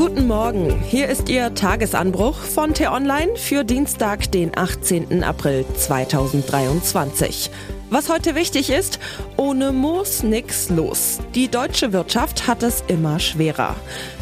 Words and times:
Guten 0.00 0.28
Morgen. 0.28 0.80
Hier 0.80 1.10
ist 1.10 1.28
Ihr 1.28 1.52
Tagesanbruch 1.54 2.36
von 2.36 2.72
T-Online 2.72 3.36
für 3.36 3.64
Dienstag, 3.64 4.32
den 4.32 4.56
18. 4.56 5.22
April 5.22 5.66
2023. 5.76 7.50
Was 7.90 8.08
heute 8.08 8.34
wichtig 8.34 8.70
ist, 8.70 8.98
ohne 9.36 9.72
Moos 9.72 10.22
nix 10.22 10.70
los. 10.70 11.18
Die 11.34 11.48
deutsche 11.48 11.92
Wirtschaft 11.92 12.46
hat 12.46 12.62
es 12.62 12.82
immer 12.88 13.20
schwerer. 13.20 13.76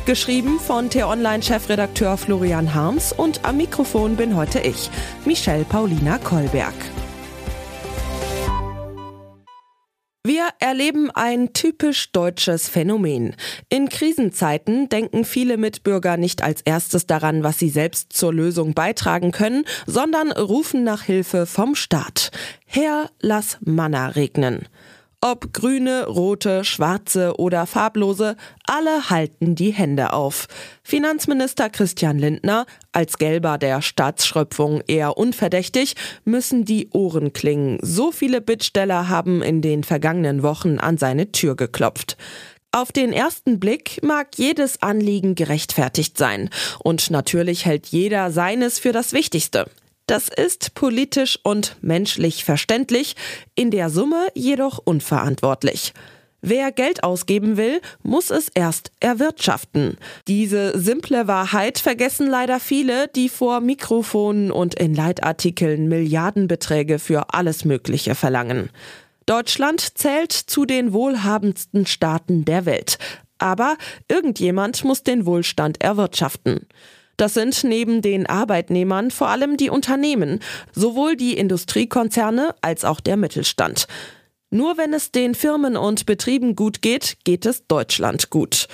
Geschrieben 0.04 0.58
von 0.58 0.90
T-Online-Chefredakteur 0.90 2.16
Florian 2.16 2.74
Harms 2.74 3.12
und 3.12 3.44
am 3.44 3.58
Mikrofon 3.58 4.16
bin 4.16 4.34
heute 4.34 4.58
ich, 4.58 4.90
Michelle 5.24 5.64
Paulina 5.64 6.18
Kolberg. 6.18 6.74
Wir 10.28 10.50
erleben 10.58 11.10
ein 11.10 11.54
typisch 11.54 12.12
deutsches 12.12 12.68
Phänomen. 12.68 13.34
In 13.70 13.88
Krisenzeiten 13.88 14.90
denken 14.90 15.24
viele 15.24 15.56
Mitbürger 15.56 16.18
nicht 16.18 16.42
als 16.42 16.60
erstes 16.60 17.06
daran, 17.06 17.44
was 17.44 17.58
sie 17.58 17.70
selbst 17.70 18.12
zur 18.12 18.34
Lösung 18.34 18.74
beitragen 18.74 19.32
können, 19.32 19.64
sondern 19.86 20.30
rufen 20.30 20.84
nach 20.84 21.02
Hilfe 21.02 21.46
vom 21.46 21.74
Staat. 21.74 22.30
Herr, 22.66 23.08
lass 23.20 23.56
Manna 23.62 24.08
regnen. 24.08 24.66
Ob 25.20 25.52
grüne, 25.52 26.06
rote, 26.06 26.62
schwarze 26.62 27.34
oder 27.38 27.66
farblose, 27.66 28.36
alle 28.68 29.10
halten 29.10 29.56
die 29.56 29.72
Hände 29.72 30.12
auf. 30.12 30.46
Finanzminister 30.84 31.70
Christian 31.70 32.20
Lindner, 32.20 32.66
als 32.92 33.18
Gelber 33.18 33.58
der 33.58 33.82
Staatsschröpfung 33.82 34.80
eher 34.86 35.18
unverdächtig, 35.18 35.96
müssen 36.24 36.64
die 36.64 36.88
Ohren 36.92 37.32
klingen. 37.32 37.80
So 37.82 38.12
viele 38.12 38.40
Bittsteller 38.40 39.08
haben 39.08 39.42
in 39.42 39.60
den 39.60 39.82
vergangenen 39.82 40.44
Wochen 40.44 40.78
an 40.78 40.98
seine 40.98 41.32
Tür 41.32 41.56
geklopft. 41.56 42.16
Auf 42.70 42.92
den 42.92 43.12
ersten 43.12 43.58
Blick 43.58 44.00
mag 44.04 44.28
jedes 44.36 44.82
Anliegen 44.82 45.34
gerechtfertigt 45.34 46.16
sein. 46.16 46.48
Und 46.78 47.10
natürlich 47.10 47.66
hält 47.66 47.88
jeder 47.88 48.30
seines 48.30 48.78
für 48.78 48.92
das 48.92 49.12
Wichtigste. 49.12 49.68
Das 50.08 50.30
ist 50.30 50.72
politisch 50.72 51.38
und 51.42 51.76
menschlich 51.82 52.42
verständlich, 52.42 53.14
in 53.54 53.70
der 53.70 53.90
Summe 53.90 54.28
jedoch 54.34 54.78
unverantwortlich. 54.82 55.92
Wer 56.40 56.72
Geld 56.72 57.04
ausgeben 57.04 57.58
will, 57.58 57.82
muss 58.02 58.30
es 58.30 58.48
erst 58.48 58.90
erwirtschaften. 59.00 59.98
Diese 60.26 60.78
simple 60.80 61.26
Wahrheit 61.26 61.78
vergessen 61.78 62.26
leider 62.26 62.58
viele, 62.58 63.08
die 63.08 63.28
vor 63.28 63.60
Mikrofonen 63.60 64.50
und 64.50 64.76
in 64.76 64.94
Leitartikeln 64.94 65.88
Milliardenbeträge 65.88 66.98
für 66.98 67.34
alles 67.34 67.66
Mögliche 67.66 68.14
verlangen. 68.14 68.70
Deutschland 69.26 69.98
zählt 69.98 70.32
zu 70.32 70.64
den 70.64 70.94
wohlhabendsten 70.94 71.84
Staaten 71.84 72.46
der 72.46 72.64
Welt. 72.64 72.96
Aber 73.36 73.76
irgendjemand 74.08 74.84
muss 74.84 75.02
den 75.02 75.26
Wohlstand 75.26 75.82
erwirtschaften. 75.82 76.66
Das 77.18 77.34
sind 77.34 77.64
neben 77.64 78.00
den 78.00 78.26
Arbeitnehmern 78.26 79.10
vor 79.10 79.28
allem 79.28 79.56
die 79.56 79.70
Unternehmen, 79.70 80.38
sowohl 80.72 81.16
die 81.16 81.36
Industriekonzerne 81.36 82.54
als 82.62 82.84
auch 82.84 83.00
der 83.00 83.16
Mittelstand. 83.16 83.88
Nur 84.50 84.78
wenn 84.78 84.94
es 84.94 85.10
den 85.10 85.34
Firmen 85.34 85.76
und 85.76 86.06
Betrieben 86.06 86.56
gut 86.56 86.80
geht, 86.80 87.18
geht 87.24 87.44
es 87.44 87.66
Deutschland 87.66 88.30
gut. 88.30 88.68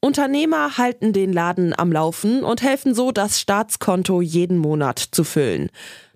Unternehmer 0.00 0.78
halten 0.78 1.12
den 1.12 1.32
Laden 1.32 1.76
am 1.76 1.90
Laufen 1.90 2.44
und 2.44 2.62
helfen 2.62 2.94
so, 2.94 3.10
das 3.10 3.40
Staatskonto 3.40 4.22
jeden 4.22 4.58
Monat 4.58 5.00
zu 5.00 5.24
füllen. 5.24 5.68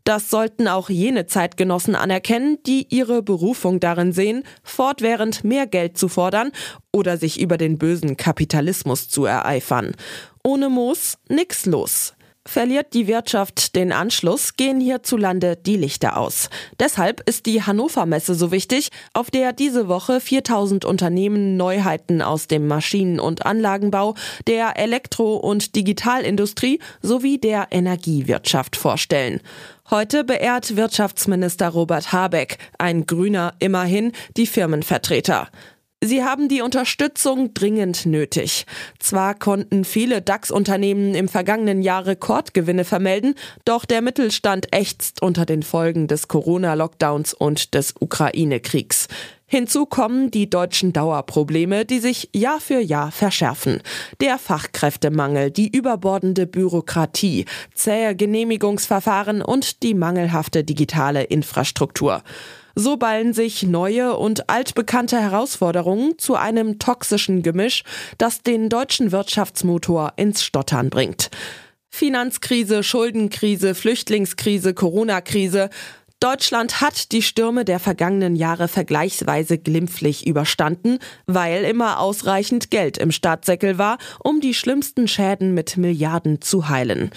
Das 0.05 0.31
sollten 0.31 0.67
auch 0.67 0.91
jene 0.91 1.27
Zeitgenossen 1.27 1.95
anerkennen, 1.95 2.59
die 2.67 2.87
ihre 2.89 3.23
Berufung 3.23 3.79
darin 3.79 4.13
sehen, 4.13 4.43
fortwährend 4.63 5.45
mehr 5.45 5.67
Geld 5.67 5.97
zu 5.97 6.09
fordern 6.09 6.51
oder 6.93 7.17
sich 7.17 7.41
über 7.41 7.57
den 7.57 7.79
bösen 7.79 8.17
Kapitalismus 8.17 9.09
zu 9.09 9.25
ereifern. 9.25 9.93
Ohne 10.43 10.69
Moos 10.69 11.19
nix 11.29 11.67
los. 11.67 12.15
Verliert 12.45 12.93
die 12.93 13.07
Wirtschaft 13.07 13.77
den 13.77 13.93
Anschluss, 13.93 14.57
gehen 14.57 14.81
hierzulande 14.81 15.57
die 15.57 15.77
Lichter 15.77 16.17
aus. 16.17 16.51
Deshalb 16.81 17.21
ist 17.29 17.47
die 17.47 17.63
Hannover 17.63 18.05
Messe 18.05 18.35
so 18.35 18.51
wichtig, 18.51 18.89
auf 19.15 19.31
der 19.31 19.53
diese 19.53 19.87
Woche 19.87 20.19
4000 20.21 20.85
Unternehmen 20.85 21.57
Neuheiten 21.57 22.21
aus 22.21 22.49
dem 22.49 22.67
Maschinen- 22.67 23.21
und 23.21 23.47
Anlagenbau, 23.47 24.17
der 24.49 24.77
Elektro- 24.77 25.37
und 25.37 25.77
Digitalindustrie 25.77 26.81
sowie 27.01 27.39
der 27.39 27.69
Energiewirtschaft 27.71 28.75
vorstellen. 28.75 29.41
Heute 29.91 30.25
beehrt 30.25 30.75
Wirtschaftsminister 30.75 31.69
Robert 31.69 32.13
Habeck, 32.13 32.59
ein 32.79 33.07
Grüner 33.07 33.55
immerhin, 33.61 34.13
die 34.37 34.47
Firmenvertreter. 34.47 35.49
Sie 36.05 36.25
haben 36.25 36.49
die 36.49 36.63
Unterstützung 36.63 37.55
dringend 37.55 38.07
nötig. 38.07 38.67
Zwar 38.99 39.37
konnten 39.37 39.85
viele 39.85 40.21
DAX-Unternehmen 40.21 41.15
im 41.15 41.29
vergangenen 41.29 41.81
Jahr 41.81 42.07
Rekordgewinne 42.07 42.85
vermelden, 42.85 43.37
doch 43.65 43.85
der 43.85 44.03
Mittelstand 44.03 44.75
ächzt 44.75 45.23
unter 45.23 45.47
den 45.47 45.63
Folgen 45.63 46.09
des 46.09 46.27
Corona-Lockdowns 46.27 47.35
und 47.35 47.75
des 47.75 47.95
Ukraine-Kriegs. 48.01 49.07
Hinzu 49.47 49.87
kommen 49.87 50.33
die 50.33 50.51
deutschen 50.51 50.93
Dauerprobleme, 50.93 51.85
die 51.85 52.01
sich 52.01 52.31
Jahr 52.35 52.59
für 52.59 52.81
Jahr 52.81 53.13
verschärfen. 53.13 53.81
Der 54.21 54.39
Fachkräftemangel, 54.39 55.53
die 55.53 55.69
überbordende 55.69 56.49
Bürokratie, 56.49 57.45
zähe 57.75 58.17
Genehmigungsverfahren 58.17 59.41
und 59.41 59.85
die 59.85 59.95
mangelhafte 59.95 60.65
digitale 60.65 61.23
Infrastruktur. 61.23 62.25
So 62.75 62.97
ballen 62.97 63.33
sich 63.33 63.63
neue 63.63 64.17
und 64.17 64.49
altbekannte 64.49 65.21
Herausforderungen 65.21 66.19
zu 66.19 66.35
einem 66.35 66.79
toxischen 66.79 67.43
Gemisch, 67.43 67.85
das 68.19 68.43
den 68.43 68.69
deutschen 68.69 69.13
Wirtschaftsmotor 69.13 70.15
ins 70.17 70.43
Stottern 70.45 70.91
bringt. 70.91 71.31
Finanzkrise, 71.91 72.83
Schuldenkrise, 72.83 73.75
Flüchtlingskrise, 73.75 74.73
Corona-Krise. 74.73 75.69
Deutschland 76.21 76.81
hat 76.81 77.13
die 77.13 77.21
Stürme 77.21 77.65
der 77.65 77.81
vergangenen 77.81 78.35
Jahre 78.37 78.69
vergleichsweise 78.69 79.59
glimpflich 79.59 80.27
überstanden, 80.27 81.01
weil 81.27 81.65
immer 81.65 81.99
ausreichend 82.01 82.71
Geld 82.71 82.97
im 82.97 83.11
Staatssäckel 83.11 83.77
war, 83.77 83.99
um 84.21 84.41
die 84.41 84.55
schlimmsten 84.55 85.07
Schäden 85.07 85.53
mit 85.53 85.77
Milliarden 85.77 86.41
zu 86.41 86.69
heilen. 86.69 87.11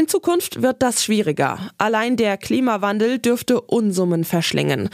In 0.00 0.08
Zukunft 0.08 0.62
wird 0.62 0.80
das 0.80 1.04
schwieriger. 1.04 1.58
Allein 1.76 2.16
der 2.16 2.38
Klimawandel 2.38 3.18
dürfte 3.18 3.60
Unsummen 3.60 4.24
verschlingen. 4.24 4.88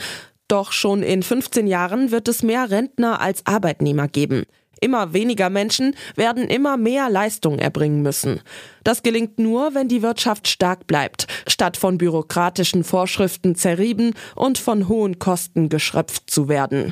Doch 0.49 0.73
schon 0.73 1.01
in 1.01 1.23
15 1.23 1.65
Jahren 1.65 2.11
wird 2.11 2.27
es 2.27 2.43
mehr 2.43 2.69
Rentner 2.69 3.21
als 3.21 3.45
Arbeitnehmer 3.45 4.09
geben. 4.09 4.43
Immer 4.81 5.13
weniger 5.13 5.49
Menschen 5.49 5.95
werden 6.17 6.49
immer 6.49 6.75
mehr 6.75 7.09
Leistung 7.09 7.57
erbringen 7.57 8.01
müssen. 8.01 8.41
Das 8.83 9.01
gelingt 9.01 9.39
nur, 9.39 9.73
wenn 9.73 9.87
die 9.87 10.01
Wirtschaft 10.01 10.49
stark 10.49 10.87
bleibt, 10.87 11.27
statt 11.47 11.77
von 11.77 11.97
bürokratischen 11.97 12.83
Vorschriften 12.83 13.55
zerrieben 13.55 14.13
und 14.35 14.57
von 14.57 14.89
hohen 14.89 15.19
Kosten 15.19 15.69
geschröpft 15.69 16.29
zu 16.29 16.49
werden. 16.49 16.91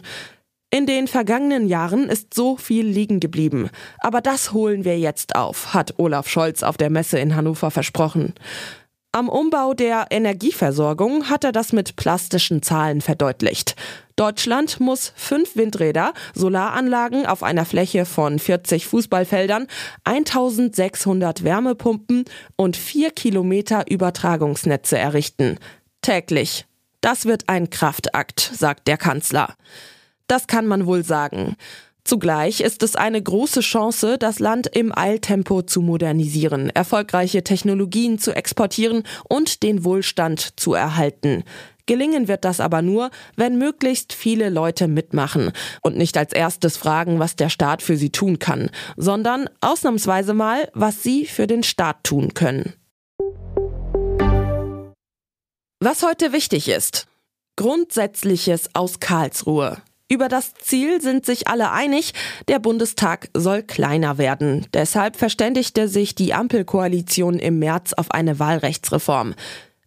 In 0.71 0.85
den 0.85 1.07
vergangenen 1.07 1.67
Jahren 1.67 2.09
ist 2.09 2.33
so 2.33 2.57
viel 2.57 2.85
liegen 2.85 3.19
geblieben. 3.19 3.69
Aber 3.99 4.21
das 4.21 4.51
holen 4.51 4.83
wir 4.83 4.99
jetzt 4.99 5.35
auf, 5.35 5.73
hat 5.73 5.93
Olaf 5.97 6.27
Scholz 6.27 6.63
auf 6.63 6.77
der 6.77 6.89
Messe 6.89 7.19
in 7.19 7.35
Hannover 7.35 7.71
versprochen. 7.71 8.33
Am 9.15 9.29
Umbau 9.29 9.73
der 9.73 10.07
Energieversorgung 10.09 11.29
hat 11.29 11.45
er 11.45 11.53
das 11.53 11.71
mit 11.71 11.95
plastischen 11.95 12.61
Zahlen 12.61 12.99
verdeutlicht. 12.99 13.77
Deutschland 14.17 14.81
muss 14.81 15.13
fünf 15.15 15.55
Windräder, 15.55 16.13
Solaranlagen 16.33 17.25
auf 17.25 17.41
einer 17.41 17.63
Fläche 17.63 18.03
von 18.03 18.39
40 18.39 18.85
Fußballfeldern, 18.87 19.67
1600 20.03 21.45
Wärmepumpen 21.45 22.25
und 22.57 22.75
vier 22.75 23.11
Kilometer 23.11 23.89
Übertragungsnetze 23.89 24.97
errichten. 24.97 25.59
Täglich. 26.01 26.65
Das 26.99 27.25
wird 27.25 27.47
ein 27.47 27.69
Kraftakt, 27.69 28.41
sagt 28.53 28.89
der 28.89 28.97
Kanzler. 28.97 29.55
Das 30.27 30.47
kann 30.47 30.67
man 30.67 30.85
wohl 30.85 31.03
sagen. 31.03 31.55
Zugleich 32.03 32.61
ist 32.61 32.83
es 32.83 32.95
eine 32.95 33.21
große 33.21 33.61
Chance, 33.61 34.19
das 34.19 34.37
Land 34.37 34.67
im 34.67 34.95
Eiltempo 34.95 35.63
zu 35.63 35.81
modernisieren, 35.81 36.69
erfolgreiche 36.69 37.43
Technologien 37.43 38.19
zu 38.19 38.31
exportieren 38.31 39.03
und 39.27 39.63
den 39.63 39.83
Wohlstand 39.83 40.59
zu 40.59 40.75
erhalten. 40.75 41.43
Gelingen 41.87 42.27
wird 42.27 42.45
das 42.45 42.59
aber 42.59 42.83
nur, 42.83 43.09
wenn 43.35 43.57
möglichst 43.57 44.13
viele 44.13 44.49
Leute 44.49 44.87
mitmachen 44.87 45.51
und 45.81 45.97
nicht 45.97 46.16
als 46.17 46.31
erstes 46.31 46.78
fragen, 46.78 47.17
was 47.19 47.35
der 47.35 47.49
Staat 47.49 47.81
für 47.81 47.97
sie 47.97 48.11
tun 48.11 48.37
kann, 48.37 48.69
sondern 48.97 49.49
ausnahmsweise 49.61 50.35
mal, 50.35 50.69
was 50.73 51.01
sie 51.01 51.25
für 51.25 51.47
den 51.47 51.63
Staat 51.63 52.03
tun 52.03 52.35
können. 52.35 52.73
Was 55.79 56.03
heute 56.03 56.33
wichtig 56.33 56.69
ist. 56.69 57.07
Grundsätzliches 57.55 58.69
aus 58.73 58.99
Karlsruhe. 58.99 59.78
Über 60.07 60.29
das 60.29 60.53
Ziel 60.53 61.02
sind 61.02 61.25
sich 61.25 61.47
alle 61.47 61.72
einig, 61.72 62.13
der 62.47 62.59
Bundestag 62.59 63.29
soll 63.34 63.63
kleiner 63.63 64.19
werden. 64.19 64.67
Deshalb 64.72 65.16
verständigte 65.16 65.87
sich 65.87 66.13
die 66.13 66.35
Ampelkoalition 66.35 67.40
im 67.40 67.57
März 67.57 67.93
auf 67.93 68.11
eine 68.11 68.37
Wahlrechtsreform. 68.37 69.34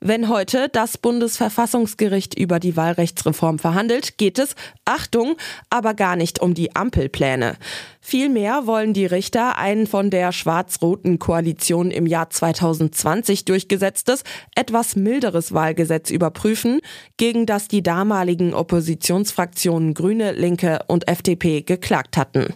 Wenn 0.00 0.28
heute 0.28 0.68
das 0.68 0.96
Bundesverfassungsgericht 0.96 2.38
über 2.38 2.60
die 2.60 2.76
Wahlrechtsreform 2.76 3.58
verhandelt, 3.58 4.16
geht 4.16 4.38
es, 4.38 4.54
Achtung, 4.84 5.36
aber 5.70 5.94
gar 5.94 6.14
nicht 6.14 6.40
um 6.40 6.54
die 6.54 6.76
Ampelpläne. 6.76 7.56
Vielmehr 8.00 8.68
wollen 8.68 8.94
die 8.94 9.06
Richter 9.06 9.58
ein 9.58 9.88
von 9.88 10.10
der 10.10 10.30
schwarz-roten 10.30 11.18
Koalition 11.18 11.90
im 11.90 12.06
Jahr 12.06 12.30
2020 12.30 13.44
durchgesetztes, 13.44 14.22
etwas 14.54 14.94
milderes 14.94 15.52
Wahlgesetz 15.52 16.10
überprüfen, 16.10 16.80
gegen 17.16 17.44
das 17.44 17.66
die 17.66 17.82
damaligen 17.82 18.54
Oppositionsfraktionen 18.54 19.94
Grüne, 19.94 20.30
Linke 20.30 20.78
und 20.86 21.08
FDP 21.08 21.62
geklagt 21.62 22.16
hatten. 22.16 22.54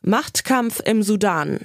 Machtkampf 0.00 0.80
im 0.80 1.02
Sudan. 1.02 1.60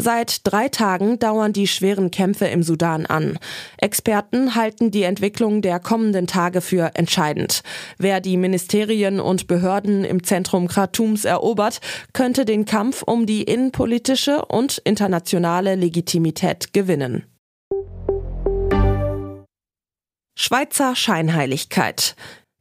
Seit 0.00 0.46
drei 0.46 0.68
Tagen 0.68 1.18
dauern 1.18 1.52
die 1.52 1.66
schweren 1.66 2.12
Kämpfe 2.12 2.46
im 2.46 2.62
Sudan 2.62 3.04
an. 3.04 3.36
Experten 3.78 4.54
halten 4.54 4.92
die 4.92 5.02
Entwicklung 5.02 5.60
der 5.60 5.80
kommenden 5.80 6.28
Tage 6.28 6.60
für 6.60 6.92
entscheidend. 6.94 7.62
Wer 7.98 8.20
die 8.20 8.36
Ministerien 8.36 9.18
und 9.18 9.48
Behörden 9.48 10.04
im 10.04 10.22
Zentrum 10.22 10.68
Khartoums 10.68 11.24
erobert, 11.24 11.80
könnte 12.12 12.44
den 12.44 12.64
Kampf 12.64 13.02
um 13.02 13.26
die 13.26 13.42
innenpolitische 13.42 14.44
und 14.44 14.78
internationale 14.78 15.74
Legitimität 15.74 16.72
gewinnen. 16.72 17.24
Schweizer 20.38 20.94
Scheinheiligkeit. 20.94 22.14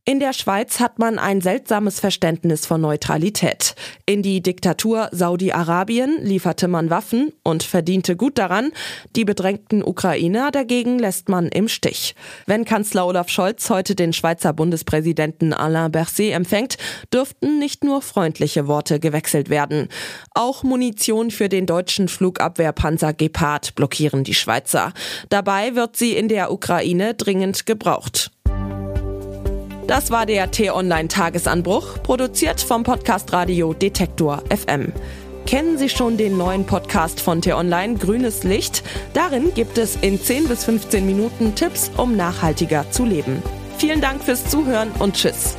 In 0.09 0.21
der 0.21 0.31
Schweiz 0.31 0.79
hat 0.79 0.99
man 0.99 1.19
ein 1.19 1.41
seltsames 1.41 1.99
Verständnis 1.99 2.65
von 2.65 2.79
Neutralität. 2.79 3.75
In 4.05 4.21
die 4.21 4.41
Diktatur 4.41 5.09
Saudi-Arabien 5.11 6.19
lieferte 6.21 6.69
man 6.69 6.89
Waffen 6.89 7.33
und 7.43 7.61
verdiente 7.61 8.15
gut 8.15 8.37
daran. 8.37 8.71
Die 9.17 9.25
bedrängten 9.25 9.83
Ukrainer 9.83 10.49
dagegen 10.51 10.97
lässt 10.97 11.27
man 11.27 11.49
im 11.49 11.67
Stich. 11.67 12.15
Wenn 12.45 12.63
Kanzler 12.63 13.05
Olaf 13.05 13.27
Scholz 13.27 13.69
heute 13.69 13.95
den 13.95 14.13
Schweizer 14.13 14.53
Bundespräsidenten 14.53 15.51
Alain 15.51 15.91
Berset 15.91 16.31
empfängt, 16.31 16.77
dürften 17.13 17.59
nicht 17.59 17.83
nur 17.83 18.01
freundliche 18.01 18.65
Worte 18.65 19.01
gewechselt 19.01 19.49
werden. 19.49 19.89
Auch 20.33 20.63
Munition 20.63 21.31
für 21.31 21.49
den 21.49 21.65
deutschen 21.65 22.07
Flugabwehrpanzer 22.07 23.11
Gepard 23.11 23.75
blockieren 23.75 24.23
die 24.23 24.35
Schweizer. 24.35 24.93
Dabei 25.27 25.75
wird 25.75 25.97
sie 25.97 26.15
in 26.15 26.29
der 26.29 26.53
Ukraine 26.53 27.13
dringend 27.13 27.65
gebraucht. 27.65 28.31
Das 29.87 30.11
war 30.11 30.25
der 30.25 30.51
T-Online-Tagesanbruch, 30.51 32.03
produziert 32.03 32.59
vom 32.59 32.83
Podcast 32.83 33.31
Radio 33.31 33.73
Detektor 33.73 34.43
FM. 34.53 34.91
Kennen 35.45 35.77
Sie 35.77 35.87
schon 35.87 36.17
den 36.17 36.35
neuen 36.37 36.65
Podcast 36.65 37.21
von 37.21 37.41
T-Online 37.41 37.95
Grünes 37.95 38.43
Licht? 38.43 38.83
Darin 39.13 39.53
gibt 39.53 39.77
es 39.77 39.95
in 39.95 40.19
10 40.19 40.49
bis 40.49 40.65
15 40.65 41.05
Minuten 41.05 41.55
Tipps, 41.55 41.89
um 41.95 42.17
nachhaltiger 42.17 42.91
zu 42.91 43.05
leben. 43.05 43.41
Vielen 43.77 44.01
Dank 44.01 44.21
fürs 44.21 44.49
Zuhören 44.49 44.91
und 44.99 45.15
Tschüss. 45.15 45.55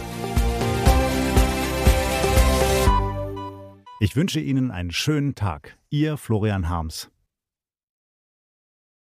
Ich 3.99 4.15
wünsche 4.15 4.41
Ihnen 4.41 4.71
einen 4.71 4.91
schönen 4.91 5.37
Tag. 5.37 5.79
Ihr 5.89 6.19
Florian 6.19 6.69
Harms. 6.69 7.09